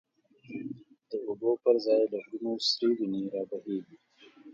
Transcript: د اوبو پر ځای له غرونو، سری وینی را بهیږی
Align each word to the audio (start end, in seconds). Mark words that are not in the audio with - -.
د 1.09 1.11
اوبو 1.27 1.51
پر 1.63 1.75
ځای 1.85 2.03
له 2.11 2.17
غرونو، 2.25 2.51
سری 2.69 2.91
وینی 2.97 3.23
را 3.33 3.41
بهیږی 3.49 3.97